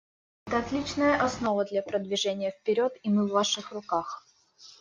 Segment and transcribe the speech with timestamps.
[0.47, 4.25] Это отличная основа для продвижения вперед, и мы в Ваших руках.